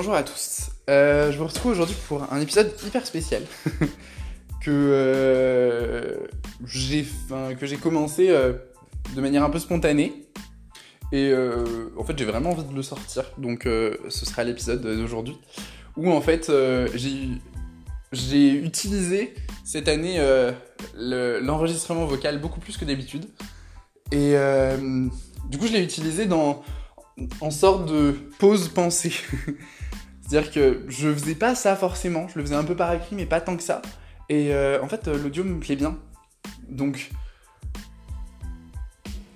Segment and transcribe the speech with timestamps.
[0.00, 0.70] bonjour à tous.
[0.88, 3.42] Euh, je vous retrouve aujourd'hui pour un épisode hyper spécial
[4.62, 6.16] que euh,
[6.64, 7.06] j'ai
[7.60, 8.54] que j'ai commencé euh,
[9.14, 10.24] de manière un peu spontanée
[11.12, 11.34] et
[11.98, 15.38] en fait j'ai vraiment envie de le sortir donc ce sera l'épisode d'aujourd'hui
[15.98, 16.50] où en fait
[16.94, 19.34] j'ai utilisé
[19.66, 20.16] cette année
[20.96, 23.26] le- l'enregistrement vocal beaucoup plus que d'habitude
[24.12, 24.34] et
[25.50, 26.62] du coup je l'ai utilisé dans
[27.42, 29.12] en sorte de pause pensée.
[30.30, 33.26] C'est-à-dire que je faisais pas ça forcément, je le faisais un peu par écrit, mais
[33.26, 33.82] pas tant que ça.
[34.28, 35.98] Et euh, en fait, euh, l'audio me plaît bien.
[36.68, 37.10] Donc,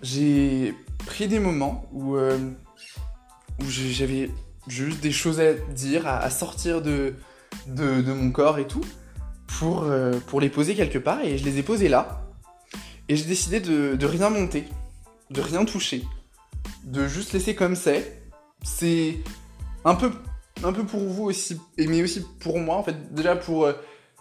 [0.03, 0.73] j'ai
[1.05, 2.39] pris des moments où, euh,
[3.69, 4.31] j'avais
[4.69, 7.15] juste des choses à dire, à, sortir de,
[7.67, 8.85] de, mon corps et tout,
[9.59, 9.87] pour,
[10.29, 11.25] pour les poser quelque part.
[11.25, 12.23] Et je les ai posés là.
[13.09, 14.65] Et j'ai décidé de, de rien monter,
[15.31, 16.05] de rien toucher
[16.85, 18.23] de juste laisser comme c'est.
[18.63, 19.17] C'est
[19.85, 20.13] un peu,
[20.63, 22.77] un peu pour vous aussi, mais aussi pour moi.
[22.77, 23.65] En fait, déjà pour.
[23.65, 23.73] euh,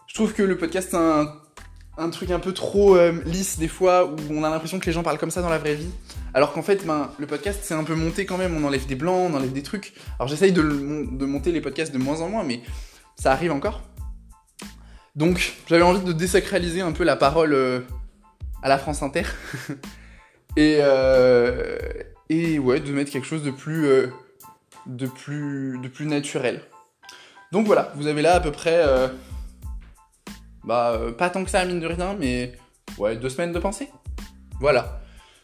[0.08, 4.06] je trouve que le podcast c'est un, truc un peu trop euh, lisse des fois,
[4.06, 5.90] où on a l'impression que les gens parlent comme ça dans la vraie vie.
[6.34, 8.56] Alors qu'en fait, ben, le podcast c'est un peu monté quand même.
[8.56, 9.94] On enlève des blancs, on enlève des trucs.
[10.20, 12.62] Alors j'essaye de, monter les podcasts de moins en moins, mais
[13.16, 13.81] ça arrive encore.
[15.16, 17.81] Donc j'avais envie de désacraliser un peu la parole euh,
[18.64, 19.23] à la France Inter.
[20.58, 20.80] et,
[22.30, 23.88] et ouais, de mettre quelque chose de plus,
[24.86, 26.62] de plus, de plus naturel.
[27.52, 29.08] Donc voilà, vous avez là à peu près, euh,
[30.64, 32.53] bah, euh, pas tant que ça, mine de rien, mais
[32.98, 33.90] ouais, deux semaines de pensée.
[34.59, 35.02] Voilà.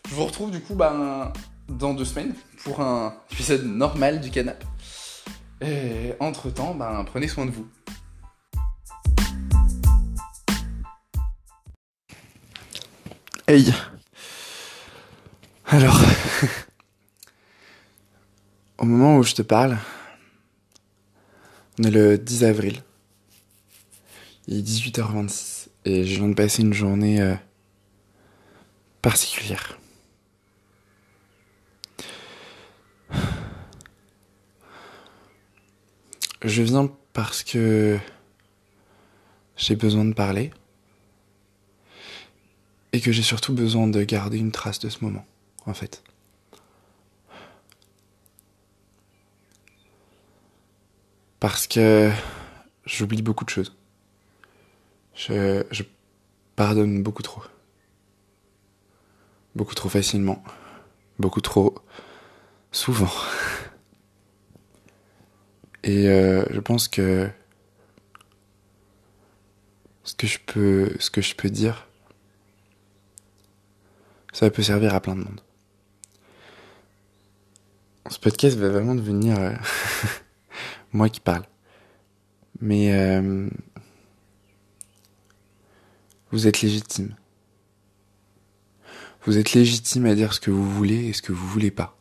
[0.08, 1.31] Je vous retrouve du coup ben,
[1.68, 4.64] dans deux semaines pour un épisode normal du canap.
[5.62, 7.68] Et entre temps, ben, prenez soin de vous.
[13.48, 13.74] Hey.
[15.66, 16.00] Alors,
[18.80, 19.77] au moment où je te parle,
[21.79, 22.81] on est le 10 avril.
[24.47, 27.35] Il est 18h26 et je viens de passer une journée euh,
[29.01, 29.78] particulière.
[36.44, 38.00] Je viens parce que
[39.57, 40.51] j'ai besoin de parler
[42.94, 45.25] et que j'ai surtout besoin de garder une trace de ce moment,
[45.66, 46.01] en fait.
[51.39, 52.11] Parce que
[52.85, 53.75] j'oublie beaucoup de choses.
[55.16, 55.83] Je,
[56.55, 57.41] pardonne beaucoup trop.
[59.55, 60.44] Beaucoup trop facilement.
[61.17, 61.75] Beaucoup trop
[62.72, 63.11] souvent.
[65.83, 67.29] Et euh, je pense que
[70.03, 71.88] ce que je peux, ce que je peux dire,
[74.33, 75.41] ça peut servir à plein de monde.
[78.09, 79.53] Ce podcast va vraiment devenir euh,
[80.91, 81.44] moi qui parle.
[82.61, 83.50] Mais euh,
[86.31, 87.16] vous êtes légitime.
[89.25, 91.97] Vous êtes légitime à dire ce que vous voulez et ce que vous voulez pas.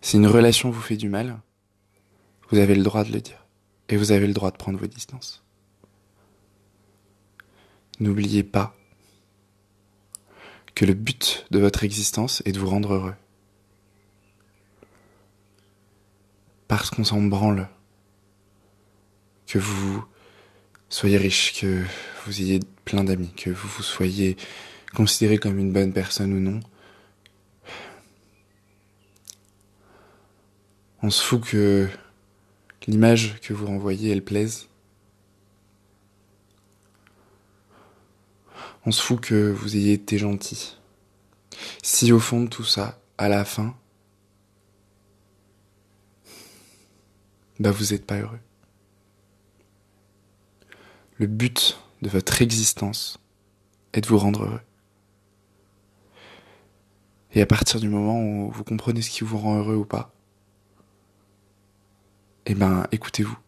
[0.00, 1.40] Si une relation vous fait du mal,
[2.50, 3.46] vous avez le droit de le dire.
[3.88, 5.42] Et vous avez le droit de prendre vos distances.
[8.00, 8.76] N'oubliez pas
[10.74, 13.14] que le but de votre existence est de vous rendre heureux.
[16.68, 17.68] Parce qu'on s'en branle.
[19.46, 20.04] Que vous
[20.88, 21.82] soyez riche, que
[22.24, 24.36] vous ayez plein d'amis, que vous vous soyez
[24.94, 26.60] considéré comme une bonne personne ou non.
[31.02, 31.88] On se fout que
[32.86, 34.68] l'image que vous renvoyez, elle plaise.
[38.86, 40.76] On se fout que vous ayez été gentil.
[41.82, 43.76] Si au fond de tout ça, à la fin,
[47.60, 48.40] bah vous n'êtes pas heureux.
[51.18, 53.18] Le but de votre existence
[53.92, 54.60] est de vous rendre heureux.
[57.32, 60.12] Et à partir du moment où vous comprenez ce qui vous rend heureux ou pas,
[62.46, 63.38] eh ben écoutez-vous.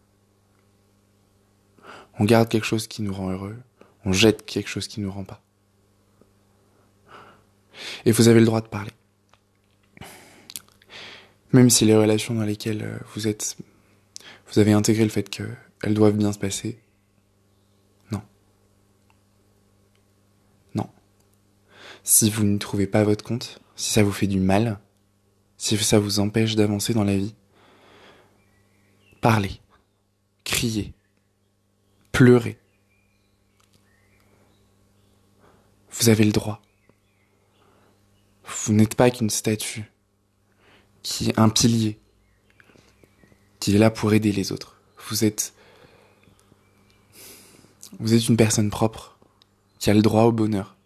[2.18, 3.56] On garde quelque chose qui nous rend heureux,
[4.04, 5.42] on jette quelque chose qui nous rend pas.
[8.04, 8.90] Et vous avez le droit de parler.
[11.52, 13.56] Même si les relations dans lesquelles euh, vous êtes,
[14.46, 16.80] vous avez intégré le fait qu'elles doivent bien se passer,
[18.10, 18.22] non.
[20.74, 20.88] Non.
[22.04, 24.78] Si vous ne trouvez pas votre compte, si ça vous fait du mal,
[25.56, 27.34] si ça vous empêche d'avancer dans la vie,
[29.20, 29.60] parlez,
[30.44, 30.94] criez,
[32.12, 32.58] pleurez.
[35.90, 36.60] Vous avez le droit.
[38.44, 39.90] Vous n'êtes pas qu'une statue,
[41.02, 41.98] qui est un pilier
[43.60, 44.76] qu'il est là pour aider les autres.
[45.08, 45.52] Vous êtes
[47.98, 49.18] vous êtes une personne propre
[49.78, 50.76] qui a le droit au bonheur.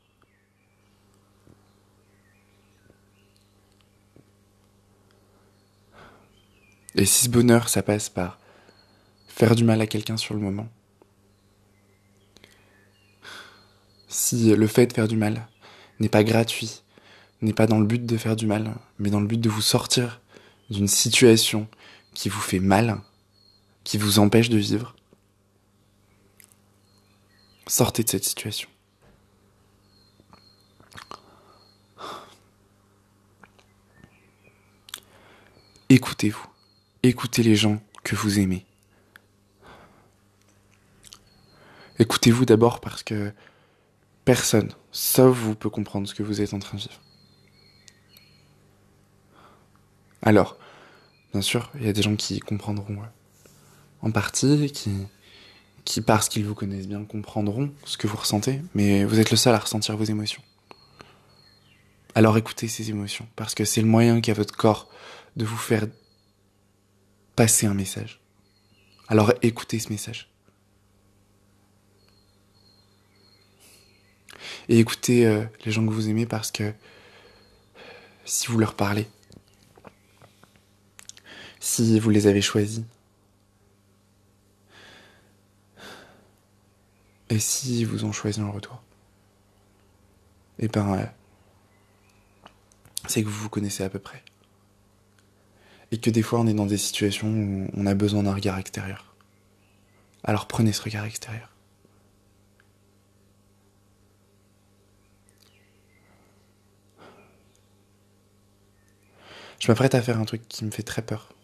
[6.94, 8.38] Et si ce bonheur, ça passe par
[9.28, 10.68] faire du mal à quelqu'un sur le moment,
[14.08, 15.48] si le fait de faire du mal
[16.00, 16.82] n'est pas gratuit,
[17.42, 19.62] n'est pas dans le but de faire du mal, mais dans le but de vous
[19.62, 20.20] sortir
[20.68, 21.68] d'une situation
[22.20, 23.00] qui vous fait mal,
[23.82, 24.94] qui vous empêche de vivre,
[27.66, 28.68] sortez de cette situation.
[35.88, 36.46] Écoutez-vous.
[37.02, 38.66] Écoutez les gens que vous aimez.
[41.98, 43.32] Écoutez-vous d'abord parce que
[44.26, 47.00] personne, sauf vous, peut comprendre ce que vous êtes en train de vivre.
[50.20, 50.58] Alors,
[51.32, 52.98] bien sûr, il y a des gens qui comprendront
[54.02, 54.72] en partie,
[55.84, 59.36] qui, parce qu'ils vous connaissent bien, comprendront ce que vous ressentez, mais vous êtes le
[59.36, 60.42] seul à ressentir vos émotions.
[62.14, 64.88] Alors écoutez ces émotions, parce que c'est le moyen qu'a votre corps
[65.36, 65.86] de vous faire
[67.36, 68.20] passer un message.
[69.08, 70.28] Alors écoutez ce message.
[74.68, 76.72] Et écoutez euh, les gens que vous aimez parce que
[78.24, 79.08] si vous leur parlez,
[81.60, 82.82] si vous les avez choisis,
[87.28, 88.82] et si vous ont choisi en retour,
[90.58, 91.10] et eh ben
[93.06, 94.22] c'est que vous vous connaissez à peu près.
[95.90, 98.58] Et que des fois on est dans des situations où on a besoin d'un regard
[98.58, 99.14] extérieur.
[100.22, 101.48] Alors prenez ce regard extérieur.
[109.58, 111.34] Je m'apprête à faire un truc qui me fait très peur.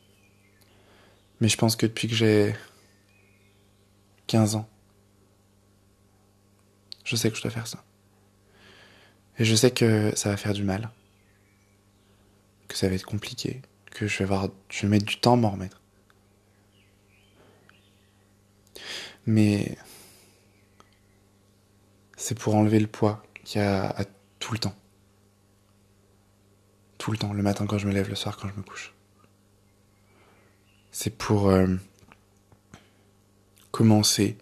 [1.40, 2.54] Mais je pense que depuis que j'ai
[4.26, 4.68] 15 ans,
[7.04, 7.84] je sais que je dois faire ça.
[9.38, 10.90] Et je sais que ça va faire du mal.
[12.68, 13.62] Que ça va être compliqué.
[13.90, 15.80] Que je vais avoir, je vais mettre du temps à m'en remettre.
[19.26, 19.76] Mais
[22.16, 23.94] c'est pour enlever le poids qu'il y a
[24.38, 24.74] tout le temps
[27.06, 28.92] tout le temps, le matin quand je me lève, le soir quand je me couche.
[30.98, 31.66] C'est pour euh,
[33.70, 34.38] commencer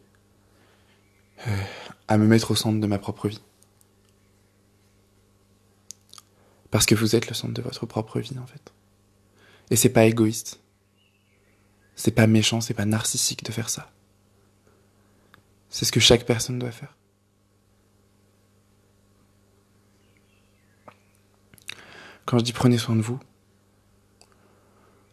[1.48, 1.62] euh,
[2.06, 3.42] à me mettre au centre de ma propre vie.
[6.70, 8.72] Parce que vous êtes le centre de votre propre vie en fait.
[9.70, 10.60] Et c'est pas égoïste.
[11.96, 13.90] C'est pas méchant, c'est pas narcissique de faire ça.
[15.70, 16.96] C'est ce que chaque personne doit faire.
[22.26, 23.18] Quand je dis prenez soin de vous,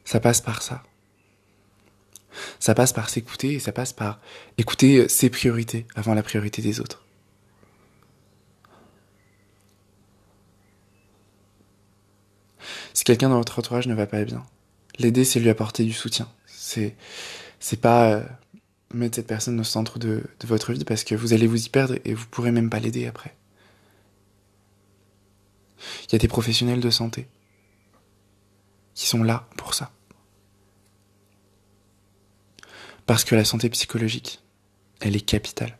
[0.06, 0.84] ça passe par ça.
[2.60, 4.20] Ça passe par s'écouter et ça passe par
[4.58, 7.06] écouter ses priorités avant la priorité des autres.
[12.94, 14.44] Si quelqu'un dans votre entourage ne va pas bien,
[15.00, 16.30] l'aider c'est lui apporter du soutien.
[16.46, 16.96] C'est
[17.60, 18.24] c'est pas euh,
[18.94, 21.70] mettre cette personne au centre de, de votre vie parce que vous allez vous y
[21.70, 23.36] perdre et vous pourrez même pas l'aider après.
[26.08, 27.28] Il y a des professionnels de santé
[28.94, 29.92] qui sont là pour ça.
[33.12, 34.40] Parce que la santé psychologique,
[35.02, 35.78] elle est capitale.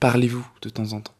[0.00, 1.14] Parlez-vous de temps en temps.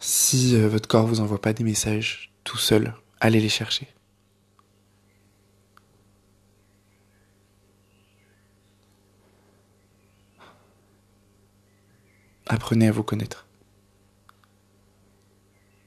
[0.00, 3.88] Si euh, votre corps vous envoie pas des messages tout seul, allez les chercher.
[12.48, 13.46] Apprenez à vous connaître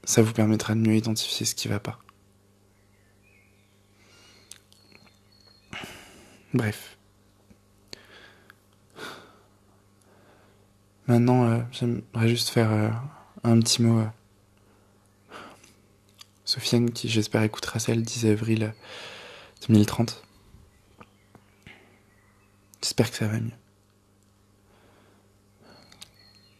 [0.02, 2.00] ça vous permettra de mieux identifier ce qui va pas.
[6.54, 6.96] Bref.
[11.08, 12.90] Maintenant, euh, j'aimerais juste faire euh,
[13.42, 13.98] un petit mot.
[13.98, 14.06] Euh.
[16.44, 18.72] Sofiane, qui j'espère écoutera ça le 10 avril
[19.66, 20.22] 2030.
[22.82, 23.50] J'espère que ça va mieux.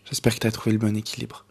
[0.07, 1.47] J'espère que tu as trouvé le bon équilibre.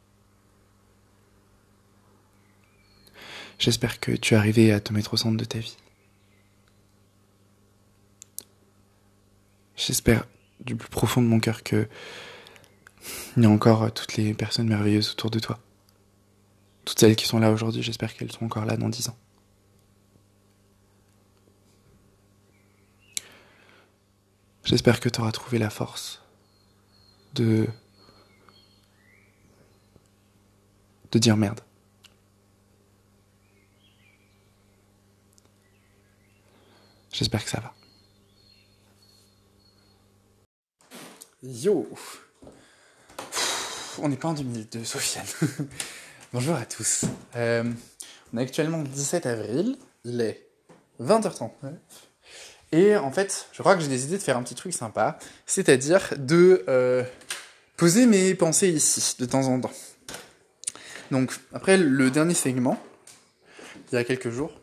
[3.57, 5.77] J'espère que tu es arrivé à te mettre au centre de ta vie.
[9.75, 10.25] J'espère
[10.59, 11.87] du plus profond de mon cœur que
[13.35, 15.59] il y a encore toutes les personnes merveilleuses autour de toi.
[16.85, 19.17] Toutes celles qui sont là aujourd'hui, j'espère qu'elles sont encore là dans dix ans.
[24.63, 26.21] J'espère que tu auras trouvé la force
[27.33, 27.67] de
[31.11, 31.61] de dire merde.
[37.11, 37.73] J'espère que ça va.
[41.45, 41.85] Yo
[44.01, 45.25] On n'est pas en 2002, Sofiane.
[46.33, 47.03] Bonjour à tous.
[47.35, 47.65] Euh,
[48.33, 50.47] on est actuellement le 17 avril, il est
[51.01, 51.73] 20h39.
[52.71, 56.13] Et en fait, je crois que j'ai décidé de faire un petit truc sympa, c'est-à-dire
[56.17, 57.03] de euh,
[57.75, 59.73] poser mes pensées ici, de temps en temps.
[61.11, 62.81] Donc, après le dernier segment,
[63.91, 64.61] il y a quelques jours,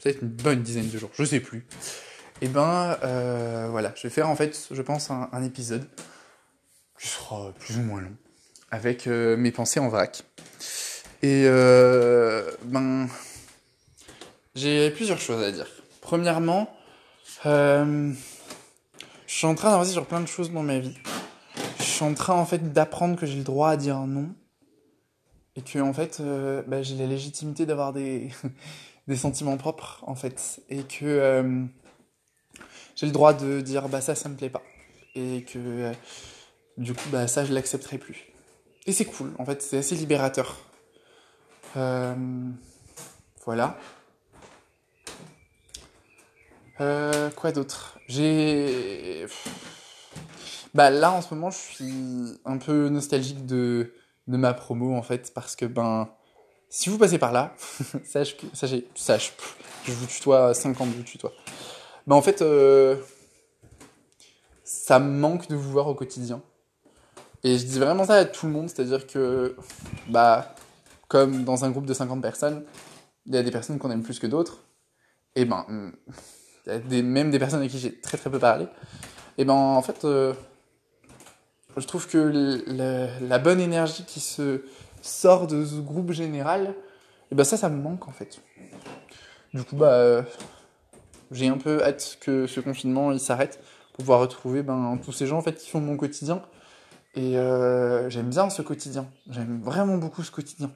[0.00, 1.66] peut-être une bonne dizaine de jours, je sais plus,
[2.42, 5.88] et eh ben euh, voilà, je vais faire en fait, je pense, un, épisode
[6.98, 8.14] qui sera plus ou moins long,
[8.70, 10.22] avec euh, mes pensées en vrac.
[11.22, 13.08] Et euh, ben,
[14.54, 15.66] j'ai plusieurs choses à dire.
[16.02, 16.68] Premièrement,
[17.44, 18.14] je
[19.26, 20.96] suis en train d'avancer sur plein de choses dans ma vie.
[21.78, 24.28] Je suis en train en fait d'apprendre que j'ai le droit à dire non
[25.56, 28.30] et que en fait euh, bah, j'ai la légitimité d'avoir des
[29.08, 31.64] des sentiments propres en fait et que euh,
[32.96, 34.62] j'ai le droit de dire bah ça ça me plaît pas.
[35.14, 35.92] Et que euh,
[36.78, 38.26] du coup bah ça je l'accepterai plus.
[38.86, 40.56] Et c'est cool en fait c'est assez libérateur.
[43.44, 43.78] Voilà.
[47.36, 47.98] Quoi d'autre?
[48.08, 49.26] J'ai
[50.74, 53.92] bah là en ce moment je suis un peu nostalgique de
[54.26, 56.08] de ma promo en fait parce que ben
[56.68, 57.54] si vous passez par là,
[58.04, 59.32] sache que sachez, sache,
[59.84, 61.32] je vous tutoie 50 vous tutoie.
[62.06, 62.96] Ben en fait euh,
[64.64, 66.40] ça me manque de vous voir au quotidien.
[67.44, 69.56] Et je dis vraiment ça à tout le monde, c'est-à-dire que
[70.08, 70.54] bah
[71.08, 72.64] comme dans un groupe de 50 personnes,
[73.26, 74.62] il y a des personnes qu'on aime plus que d'autres.
[75.34, 75.66] Et ben
[76.66, 78.66] même des personnes avec qui j'ai très très peu parlé.
[79.38, 80.32] Et ben en fait euh,
[81.76, 82.62] je trouve que
[83.20, 84.62] la bonne énergie qui se
[85.02, 86.74] sort de ce groupe général,
[87.30, 88.40] et ben ça, ça me manque en fait.
[89.52, 90.24] Du coup, bah,
[91.30, 93.60] j'ai un peu hâte que ce confinement il s'arrête
[93.92, 96.42] pour pouvoir retrouver ben, tous ces gens en fait qui font mon quotidien.
[97.14, 99.08] Et euh, j'aime bien ce quotidien.
[99.30, 100.70] J'aime vraiment beaucoup ce quotidien.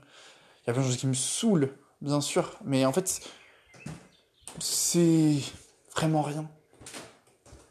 [0.62, 3.20] Il y a plein de choses qui me saoulent, bien sûr, mais en fait,
[4.58, 5.36] c'est
[5.94, 6.48] vraiment rien.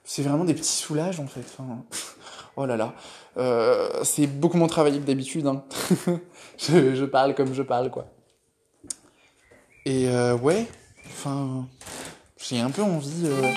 [0.04, 1.42] C'est vraiment des petits soulages en fait.
[1.42, 1.84] Enfin,
[2.56, 2.94] oh là là.
[3.38, 5.48] Euh, c'est beaucoup moins travaillé que d'habitude.
[5.48, 5.64] Hein.
[6.58, 8.06] je, parle comme je parle, quoi.
[9.86, 10.68] Et euh, ouais,
[11.06, 11.68] enfin,
[12.42, 13.26] j'ai un peu envie.
[13.26, 13.52] Euh,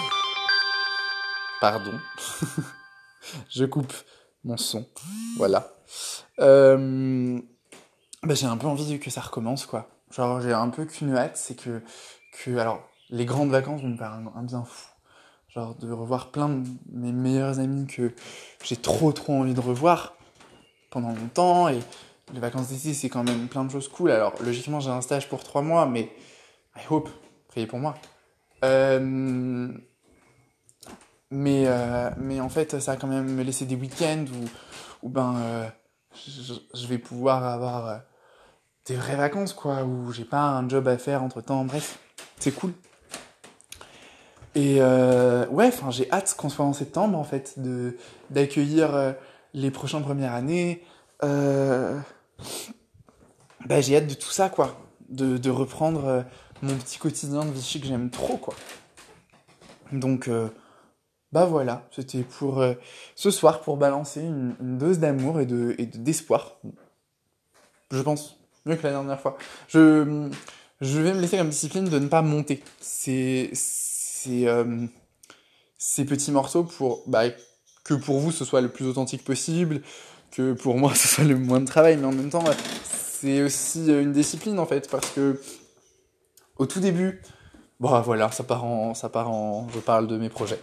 [1.61, 1.93] pardon.
[3.49, 3.93] je coupe
[4.45, 4.87] mon son.
[5.37, 5.75] Voilà.
[6.39, 6.77] Bah,
[8.35, 9.89] j'ai un peu envie que ça recommence, quoi.
[10.11, 11.83] Genre, j'ai un peu qu'une hâte, c'est que,
[12.33, 12.57] que.
[12.57, 14.93] Alors, les grandes vacances vont me faire un bien fou
[15.55, 18.15] genre de revoir plein de mes meilleurs amis que
[18.65, 20.15] j'ai trop trop envie de revoir
[20.91, 21.79] pendant longtemps et
[22.33, 25.29] les vacances d'été c'est quand même plein de choses cool alors logiquement j'ai un stage
[25.29, 26.11] pour trois mois mais
[26.77, 27.11] I hope
[27.49, 27.95] priez pour moi
[28.65, 29.69] euh,
[31.31, 35.09] mais euh, mais en fait ça a quand même me laissé des week-ends où, où
[35.09, 35.69] ben euh,
[36.75, 38.03] je, vais pouvoir avoir
[38.87, 41.99] des vraies vacances quoi où j'ai pas un job à faire entre temps bref
[42.39, 42.73] c'est cool
[44.55, 47.97] et ouais, enfin, j'ai hâte qu'on soit en septembre, en fait, de
[48.29, 49.15] d'accueillir
[49.55, 50.85] les prochaines premières années.
[51.23, 52.03] Bah,
[53.81, 54.79] j'ai hâte de tout ça, quoi.
[55.09, 56.27] De, de reprendre
[56.63, 58.55] mon petit quotidien de Vichy que j'aime trop, quoi.
[59.93, 60.49] Donc, euh,
[61.33, 62.65] bah voilà, c'était pour
[63.15, 66.57] ce soir, pour balancer une, dose d'amour et de et d'espoir.
[67.91, 69.37] Je pense, mieux que la dernière fois.
[69.69, 70.31] Je,
[70.83, 72.63] je vais me laisser comme discipline de ne pas monter.
[74.29, 74.87] Euh,
[75.79, 77.25] ces petits morceaux pour bah,
[77.85, 79.83] que pour vous ce soit le plus authentique possible,
[80.31, 82.45] que pour moi ce soit le moins de travail, mais en même temps
[82.85, 85.41] c'est aussi une discipline en fait parce que
[86.63, 87.21] au tout début,
[87.81, 90.61] bon voilà, ça part en, ça part en, je parle de mes projets.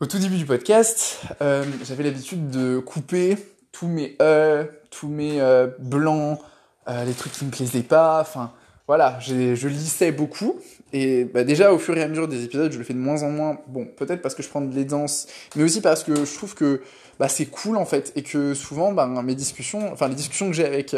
[0.00, 3.36] Au tout début du podcast, euh, j'avais l'habitude de couper
[3.70, 6.40] tous mes e, tous mes euh, blancs,
[6.88, 8.50] euh, les trucs qui me plaisaient pas, enfin
[8.88, 10.56] voilà, je lissais beaucoup.
[10.92, 13.22] Et bah, déjà, au fur et à mesure des épisodes, je le fais de moins
[13.22, 13.58] en moins.
[13.68, 16.82] Bon, peut-être parce que je prends de l'aidance, mais aussi parce que je trouve que
[17.20, 18.12] bah, c'est cool en fait.
[18.16, 20.96] Et que souvent, bah, mes discussions, enfin les discussions que j'ai avec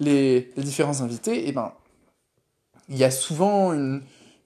[0.00, 1.72] les, les, différents invités, et ben,
[2.88, 4.02] il y a souvent une,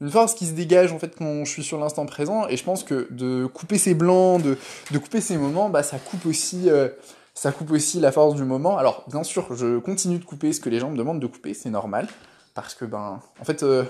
[0.09, 2.49] force qui se dégage en fait quand je suis sur l'instant présent.
[2.49, 4.59] Et je pense que de couper ces blancs, de,
[4.91, 6.69] de couper ces moments, bah, ça coupe aussi.
[6.69, 6.89] Euh,
[7.35, 8.77] ça coupe aussi la force du moment.
[8.77, 11.55] Alors, bien sûr, je continue de couper ce que les gens me demandent de couper,
[11.55, 12.07] c'est normal
[12.55, 13.85] parce que ben en fait euh,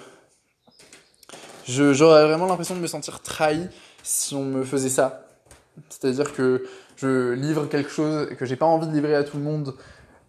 [1.66, 3.68] j'aurais vraiment l'impression de me sentir trahi
[4.02, 5.26] si on me faisait ça
[5.88, 6.66] c'est-à-dire que
[6.96, 9.74] je livre quelque chose que j'ai pas envie de livrer à tout le monde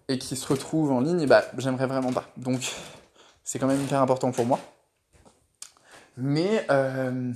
[0.07, 2.73] et qui se retrouve en ligne et bah j'aimerais vraiment pas donc
[3.43, 4.59] c'est quand même hyper important pour moi
[6.17, 7.31] mais euh,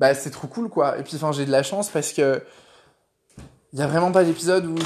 [0.00, 0.98] bah c'est trop cool quoi.
[0.98, 2.42] Et puis enfin j'ai de la chance parce que
[3.72, 4.76] il y a vraiment pas d'épisode où,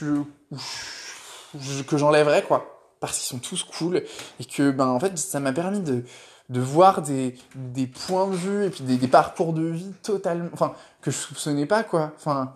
[0.00, 2.70] je, que j'enlèverais quoi.
[3.00, 4.02] Parce qu'ils sont tous cool
[4.40, 6.04] et que ben en fait ça m'a permis de
[6.50, 10.50] de voir des, des points de vue et puis des, des parcours de vie totalement
[10.52, 12.12] enfin que je soupçonnais pas quoi.
[12.16, 12.54] Enfin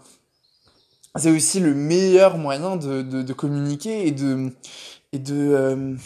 [1.17, 4.53] c'est aussi le meilleur moyen de, de, de communiquer et de
[5.12, 5.97] et de euh,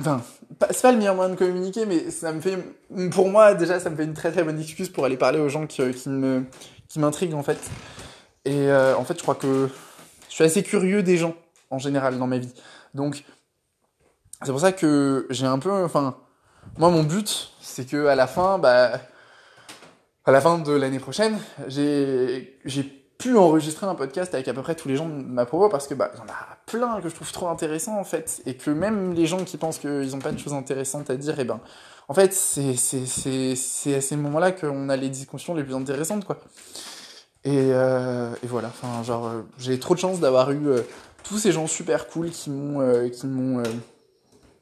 [0.00, 0.22] enfin
[0.70, 2.58] c'est pas le meilleur moyen de communiquer mais ça me fait
[3.10, 5.48] pour moi déjà ça me fait une très très bonne excuse pour aller parler aux
[5.48, 6.44] gens qui, qui me
[6.88, 7.58] qui m'intriguent en fait.
[8.44, 9.68] Et euh, en fait je crois que
[10.28, 11.34] je suis assez curieux des gens
[11.70, 12.52] en général dans ma vie.
[12.94, 13.24] Donc
[14.42, 16.16] c'est pour ça que j'ai un peu enfin
[16.78, 19.00] moi mon but c'est que à la fin bah
[20.24, 21.38] à la fin de l'année prochaine
[21.68, 25.46] j'ai j'ai pu enregistrer un podcast avec à peu près tous les gens de ma
[25.46, 28.04] promo parce que bah il y en a plein que je trouve trop intéressants en
[28.04, 28.42] fait.
[28.46, 31.38] Et que même les gens qui pensent qu'ils ont pas de choses intéressantes à dire
[31.40, 31.60] et ben
[32.08, 33.06] en fait c'est c'est
[33.56, 36.38] c'est à ces moments-là qu'on a les discussions les plus intéressantes quoi.
[37.44, 38.68] Et, euh, et voilà.
[38.68, 40.82] Enfin genre euh, j'ai trop de chance d'avoir eu euh,
[41.22, 43.62] tous ces gens super cool qui m'ont qui m'ont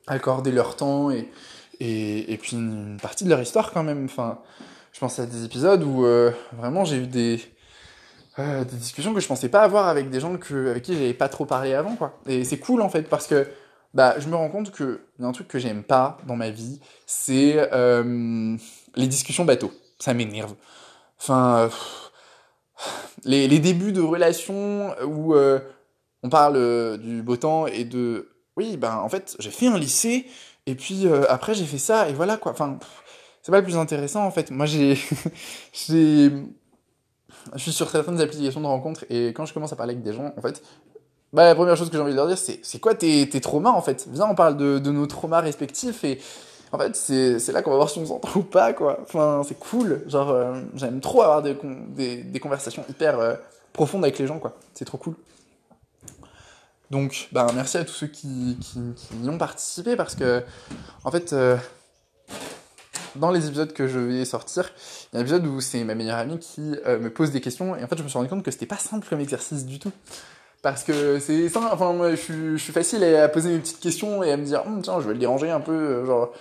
[0.07, 1.31] accordé leur temps et
[1.81, 4.05] et, et puis une, partie de leur histoire quand même.
[4.05, 4.39] Enfin
[4.93, 6.07] je pense à des épisodes où
[6.57, 7.41] vraiment j'ai eu des
[8.39, 11.15] euh, des discussions que je pensais pas avoir avec des gens que, avec qui j'avais
[11.15, 12.19] pas trop parlé avant, quoi.
[12.27, 13.47] Et c'est cool, en fait, parce que,
[13.95, 16.51] bah, je me rends compte que, y a un truc que j'aime pas dans ma
[16.51, 18.57] vie, c'est, euh,
[18.97, 19.73] les discussions bateau.
[20.01, 20.55] Ça m'énerve.
[21.21, 21.71] Enfin,
[23.25, 25.61] les, les débuts de relations où, euh,
[26.25, 29.79] on parle euh, du beau temps et de, oui, ben, en fait, j'ai fait un
[29.79, 30.27] lycée,
[30.67, 32.53] et puis, après, j'ai fait ça, et voilà, quoi.
[32.53, 32.79] Enfin,
[33.43, 34.51] c'est pas le plus intéressant, en fait.
[34.51, 34.99] Moi, j'ai,
[35.73, 36.33] j'ai,
[37.53, 40.13] je suis sur certaines applications de rencontres et quand je commence à parler avec des
[40.13, 40.63] gens, en fait,
[41.33, 43.41] bah, la première chose que j'ai envie de leur dire, c'est c'est quoi tes, tes
[43.41, 44.07] traumas en fait?
[44.11, 46.21] Viens, on parle de, de nos traumas respectifs et
[46.73, 48.99] en fait, c'est là qu'on va voir si on s'entend ou pas, quoi.
[49.03, 50.03] Enfin, c'est cool.
[50.09, 51.55] Genre, euh, j'aime trop avoir des,
[52.25, 53.35] des conversations hyper euh,
[53.73, 54.57] profondes avec les gens, quoi.
[54.73, 55.15] C'est trop cool.
[56.91, 60.43] Donc, bah, merci à tous ceux qui, qui, qui y ont participé parce que,
[61.05, 61.57] en fait, euh,
[63.17, 64.71] dans les épisodes que je vais sortir,
[65.13, 67.41] il y a un épisode où c'est ma meilleure amie qui euh, me pose des
[67.41, 69.67] questions et en fait je me suis rendu compte que c'était pas simple comme exercice
[69.67, 69.93] du tout.
[70.63, 74.33] Parce que c'est simple, enfin moi je suis, facile à poser mes petites questions et
[74.33, 76.33] à me dire Hum, tiens je vais le déranger un peu, euh, genre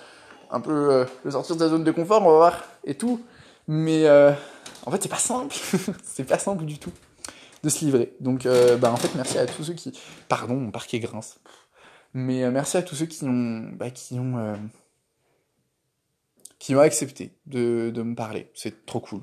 [0.49, 3.19] un peu euh, le sortir de sa zone de confort, on va voir et tout.
[3.67, 4.31] Mais euh,
[4.85, 5.55] en fait c'est pas simple,
[6.03, 6.91] c'est pas simple du tout
[7.63, 8.13] de se livrer.
[8.19, 11.39] Donc euh, bah en fait merci à tous ceux qui, pardon mon parquet grince,
[12.13, 14.55] mais euh, merci à tous ceux qui ont, bah, qui ont euh,
[16.63, 18.49] qui ont accepté de, de me parler.
[18.53, 19.19] C'est trop cool.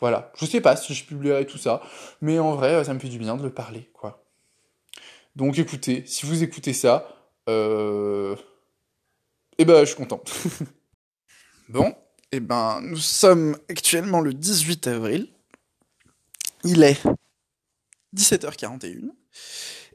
[0.00, 0.32] Voilà.
[0.40, 1.82] Je sais pas si je publierai tout ça,
[2.22, 4.24] mais en vrai, ça me fait du bien de le parler, quoi.
[5.36, 7.06] Donc écoutez, si vous écoutez ça,
[7.50, 8.34] euh...
[9.58, 10.22] eh ben, je suis content.
[11.68, 11.94] bon,
[12.32, 15.28] eh ben, nous sommes actuellement le 18 avril.
[16.64, 17.06] Il est
[18.16, 19.10] 17h41.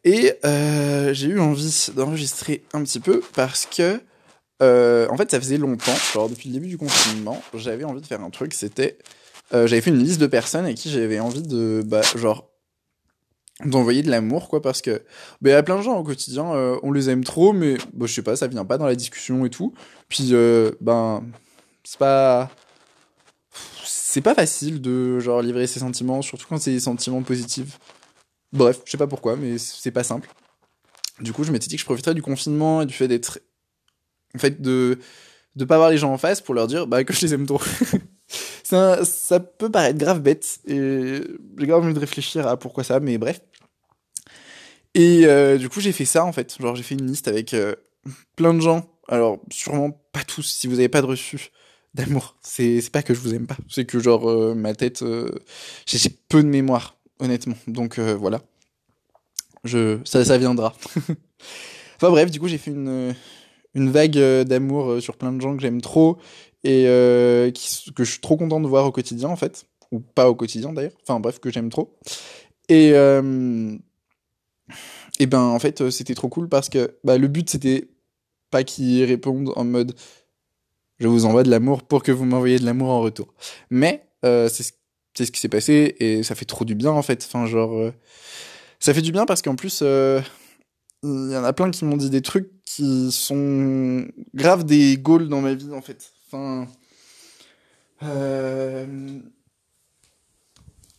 [0.03, 3.99] Et euh, j'ai eu envie d'enregistrer un petit peu parce que
[4.63, 8.05] euh, en fait, ça faisait longtemps, genre depuis le début du confinement, j'avais envie de
[8.05, 8.97] faire un truc, c'était...
[9.53, 12.49] euh, j'avais fait une liste de personnes avec qui j'avais envie de, bah, genre,
[13.65, 15.03] d'envoyer de l'amour, quoi, parce que,
[15.41, 18.05] bah, y a plein de gens au quotidien, euh, on les aime trop, mais, bah,
[18.07, 19.73] je sais pas, ça vient pas dans la discussion et tout.
[20.09, 20.33] Puis,
[20.81, 21.23] ben,
[21.83, 22.49] c'est pas...
[23.85, 27.79] C'est pas facile de, genre, livrer ses sentiments, surtout quand c'est des sentiments positifs.
[28.51, 30.29] Bref, je sais pas pourquoi, mais c'est pas simple.
[31.19, 33.39] Du coup, je m'étais dit que je profiterais du confinement et du fait d'être
[34.35, 34.99] en fait de
[35.55, 37.45] de pas voir les gens en face pour leur dire bah que je les aime
[37.45, 37.61] trop.
[38.63, 41.21] Ça, ça peut paraître grave bête et
[41.59, 43.41] j'ai grave envie de réfléchir à pourquoi ça mais bref.
[44.95, 46.55] Et euh, du coup j'ai fait ça en fait.
[46.59, 47.75] Genre j'ai fait une liste avec euh,
[48.35, 48.89] plein de gens.
[49.07, 51.51] Alors sûrement pas tous si vous avez pas de reçu
[51.93, 52.37] d'amour.
[52.41, 53.57] C'est pas que je vous aime pas.
[53.69, 55.03] C'est que genre euh, ma tête
[55.85, 57.57] j'ai peu de mémoire honnêtement.
[57.67, 58.41] Donc voilà.
[59.65, 60.73] Je ça ça viendra.
[61.97, 63.13] Enfin bref du coup j'ai fait une
[63.75, 66.17] une vague euh, d'amour euh, sur plein de gens que j'aime trop
[66.63, 69.65] et euh, qui, que je suis trop content de voir au quotidien en fait.
[69.91, 70.93] Ou pas au quotidien d'ailleurs.
[71.03, 71.95] Enfin bref que j'aime trop.
[72.69, 73.75] Et euh,
[75.19, 77.89] et ben en fait c'était trop cool parce que bah, le but c'était
[78.49, 79.93] pas qu'ils répondent en mode
[80.99, 83.33] je vous envoie de l'amour pour que vous m'envoyiez de l'amour en retour
[83.69, 84.71] mais euh, c'est ce,
[85.17, 87.23] ce qui s'est passé et ça fait trop du bien en fait.
[87.27, 87.91] Enfin genre
[88.79, 89.83] ça fait du bien parce qu'en plus
[91.03, 95.29] il y en a plein qui m'ont dit des trucs qui sont grave des goals
[95.29, 96.11] dans ma vie en fait.
[96.27, 96.67] Enfin,
[98.03, 99.19] euh,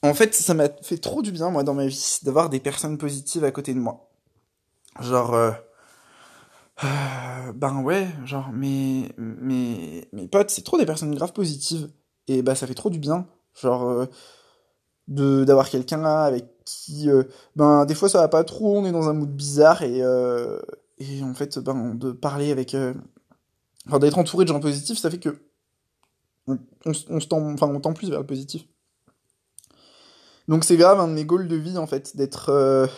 [0.02, 2.98] en fait, ça m'a fait trop du bien moi dans ma vie d'avoir des personnes
[2.98, 4.10] positives à côté de moi.
[5.00, 5.52] Genre, euh,
[6.82, 11.90] Euh, ben ouais, genre, mes, mes, mes potes, c'est trop des personnes graves positives.
[12.26, 13.26] Et bah, ça fait trop du bien.
[13.60, 14.06] Genre, euh,
[15.08, 17.24] de, d'avoir quelqu'un là avec qui, euh,
[17.57, 20.61] ben, des fois ça va pas trop, on est dans un mood bizarre et, euh,
[20.98, 22.94] et en fait, ben, de parler avec, euh,
[23.87, 25.42] enfin, d'être entouré de gens positifs, ça fait que
[26.46, 28.66] on, se tend, enfin, on tend plus vers le positif.
[30.46, 32.88] Donc c'est grave un de mes goals de vie en fait, d'être,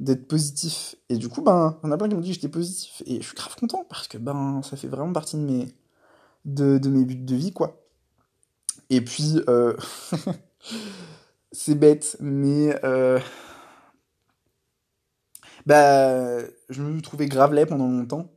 [0.00, 0.96] d'être positif.
[1.10, 3.02] Et du coup, ben, on a plein qui m'ont dit que j'étais positif.
[3.04, 5.74] Et je suis grave content parce que, ben, ça fait vraiment partie de mes,
[6.46, 7.84] de, de mes buts de vie, quoi.
[8.88, 9.38] Et puis,
[11.54, 13.18] c'est bête, mais, euh,
[15.66, 18.30] bah, je me trouvais grave laid pendant longtemps.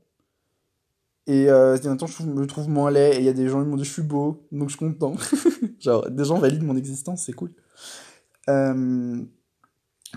[1.27, 3.15] Et euh, temps, je me trouve moins laid.
[3.15, 4.85] Et il y a des gens qui m'ont dit je suis beau, donc je suis
[4.85, 5.15] content.
[5.79, 7.51] Genre, des gens valident mon existence, c'est cool.
[8.49, 9.25] Euh,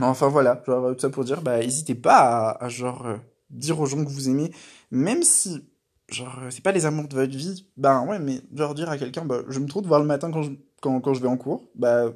[0.01, 3.17] Enfin voilà, genre, tout ça pour dire, bah n'hésitez pas à, genre euh,
[3.51, 4.51] dire aux gens que vous aimez,
[4.91, 5.65] même si
[6.09, 8.99] genre euh, c'est pas les amours de votre vie, bah ouais, mais genre dire à
[8.99, 11.37] quelqu'un, bah je me trouve voir le matin quand je, quand, quand je vais en
[11.37, 12.13] cours, bah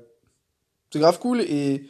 [0.94, 1.88] c'est grave cool et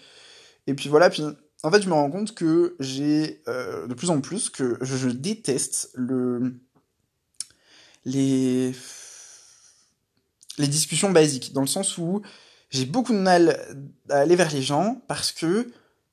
[0.67, 1.23] et puis voilà, puis
[1.63, 5.09] en fait je me rends compte que j'ai euh, de plus en plus que je,
[5.09, 6.55] déteste le
[8.07, 8.73] les
[10.57, 12.23] les discussions basiques, dans le sens où
[12.71, 13.61] j'ai beaucoup de mal
[14.09, 15.71] à aller vers les gens parce que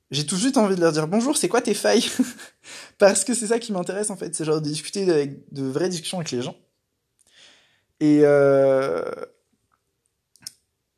[0.09, 2.09] j'ai tout de suite envie de leur dire bonjour, c'est quoi tes failles?
[2.97, 5.87] Parce que c'est ça qui m'intéresse en fait, c'est genre de discuter avec de vraies
[5.87, 6.57] discussions avec les gens.
[8.01, 9.09] Et euh,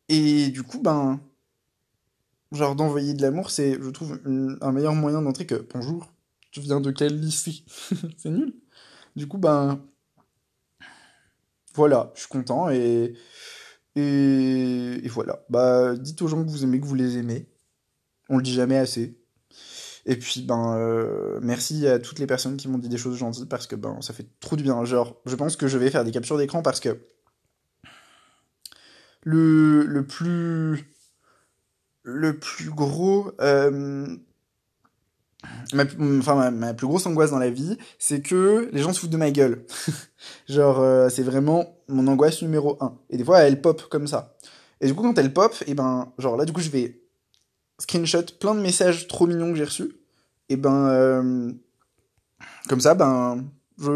[0.10, 1.22] et du coup ben
[2.54, 4.20] genre d'envoyer de l'amour, c'est je trouve
[4.62, 6.14] un meilleur moyen d'entrer que bonjour,
[6.52, 7.64] tu viens de quel lycée
[8.18, 8.54] C'est nul.
[9.16, 9.82] Du coup ben
[11.76, 13.16] voilà, je suis content et
[13.96, 15.44] et, et voilà.
[15.50, 17.48] Bah dites aux gens que vous aimez que vous les aimez.
[18.30, 19.18] On le dit jamais assez.
[20.06, 23.46] Et puis, ben, euh, merci à toutes les personnes qui m'ont dit des choses gentilles
[23.46, 24.84] parce que, ben, ça fait trop du bien.
[24.84, 27.00] Genre, je pense que je vais faire des captures d'écran parce que
[29.24, 30.93] le, le plus,
[32.04, 34.16] le plus gros, euh,
[35.74, 35.84] ma,
[36.20, 39.18] enfin, ma, plus grosse angoisse dans la vie, c'est que les gens se foutent de
[39.18, 39.66] ma gueule.
[40.50, 42.98] Genre, euh, c'est vraiment mon angoisse numéro un.
[43.10, 44.36] Et des fois, elle pop comme ça.
[44.82, 47.00] Et du coup, quand elle pop, et ben, genre là, du coup, je vais
[47.80, 49.94] screenshot plein de messages trop mignons que j'ai reçus.
[50.50, 51.52] Et ben, euh,
[52.68, 53.46] comme ça, ben,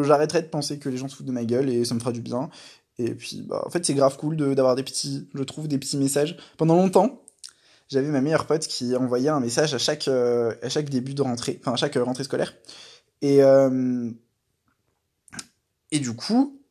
[0.03, 2.13] j'arrêterai de penser que les gens se foutent de ma gueule et ça me fera
[2.13, 2.49] du bien.
[2.99, 5.97] Et puis, bah, en fait, c'est grave cool d'avoir des petits, je trouve, des petits
[5.97, 6.37] messages.
[6.57, 7.21] Pendant longtemps,
[7.89, 11.21] j'avais ma meilleure pote qui envoyait un message à chaque, euh, à chaque début de
[11.21, 12.53] rentrée, enfin, à chaque euh, rentrée scolaire.
[13.21, 14.09] Et, euh,
[15.91, 16.61] et du coup,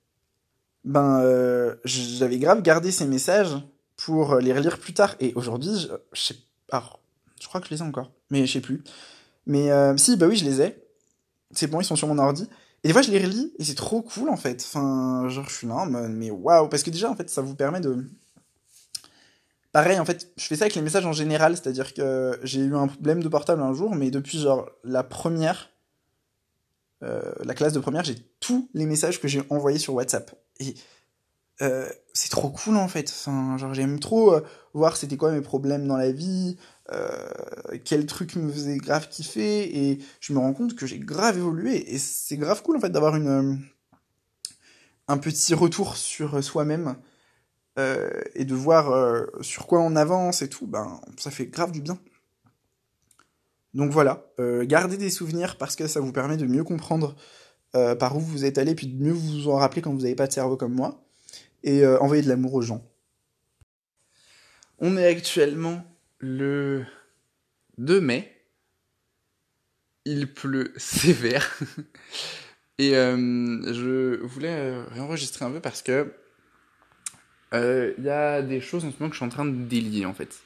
[0.84, 1.22] ben,
[1.84, 3.56] j'avais grave gardé ces messages
[3.96, 5.16] pour les relire plus tard.
[5.20, 6.36] Et aujourd'hui, je, je sais,
[7.40, 8.84] je crois que je les ai encore, mais je sais plus.
[9.46, 10.82] Mais si, bah oui, je les ai.
[11.50, 12.48] C'est bon, ils sont sur mon ordi.
[12.84, 14.62] Et des fois, je les relis et c'est trop cool en fait.
[14.64, 17.80] Enfin, genre, je suis là mais waouh, parce que déjà, en fait, ça vous permet
[17.80, 18.04] de.
[19.76, 22.74] Pareil, en fait, je fais ça avec les messages en général, c'est-à-dire que j'ai eu
[22.74, 25.68] un problème de portable un jour, mais depuis genre la première,
[27.02, 30.34] euh, la classe de première, j'ai tous les messages que j'ai envoyés sur WhatsApp.
[30.60, 30.76] Et
[31.60, 33.10] euh, c'est trop cool en fait.
[33.10, 34.40] Enfin, genre, j'aime trop euh,
[34.72, 36.56] voir c'était quoi mes problèmes dans la vie,
[37.84, 41.92] quel truc me faisait grave kiffer, et je me rends compte que j'ai grave évolué.
[41.92, 43.60] Et c'est grave cool en fait d'avoir une,
[45.06, 46.96] un petit retour sur soi-même
[47.78, 50.66] euh, et de voir euh, sur quoi on avance et tout.
[50.66, 51.98] Ben, ça fait grave du bien.
[53.74, 57.14] Donc voilà, euh, gardez des souvenirs parce que ça vous permet de mieux comprendre
[57.74, 60.14] euh, par où vous êtes allé, puis de mieux vous en rappeler quand vous n'avez
[60.14, 61.04] pas de cerveau comme moi,
[61.62, 62.82] et euh, envoyer de l'amour aux gens.
[64.78, 65.84] On est actuellement
[66.18, 66.86] le
[67.76, 68.32] 2 mai.
[70.06, 71.58] Il pleut sévère.
[72.78, 73.16] Et euh,
[73.74, 76.14] je voulais réenregistrer un peu parce que
[77.52, 79.64] il euh, y a des choses en ce moment que je suis en train de
[79.64, 80.40] délier en fait.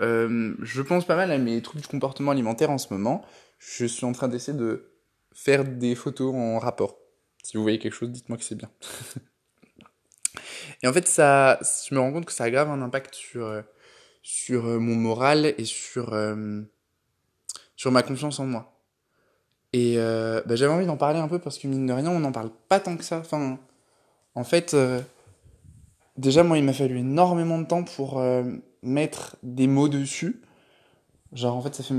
[0.00, 3.24] Euh, je pense pas mal à mes troubles du comportement alimentaire en ce moment.
[3.58, 4.90] Je suis en train d'essayer de
[5.34, 6.96] faire des photos en rapport.
[7.42, 8.70] Si vous voyez quelque chose, dites-moi que c'est bien.
[10.82, 13.46] Et en fait, ça, je me rends compte que ça a grave un impact sur,
[13.46, 13.62] euh,
[14.22, 16.16] sur mon moral et sur,
[17.76, 18.78] sur ma confiance en moi.
[19.72, 22.20] Et euh, bah, j'avais envie d'en parler un peu parce que mine de rien, on
[22.20, 23.18] n'en parle pas tant que ça.
[23.18, 23.58] Enfin,
[24.34, 25.00] en fait, euh,
[26.18, 28.44] déjà, moi, il m'a fallu énormément de temps pour euh,
[28.82, 30.42] mettre des mots dessus.
[31.32, 31.94] Genre, en fait, ça fait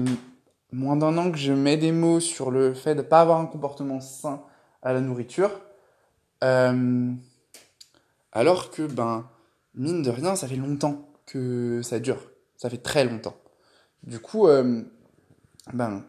[0.72, 3.48] moins d'un an que je mets des mots sur le fait de pas avoir un
[3.48, 4.44] comportement sain
[4.84, 5.50] à la nourriture.
[6.44, 7.12] Euh,
[8.32, 9.28] alors que, ben,
[9.74, 12.22] mine de rien, ça fait longtemps que ça dure.
[12.58, 13.36] Ça fait très longtemps.
[14.04, 14.84] Du coup, euh,
[15.74, 16.04] ben,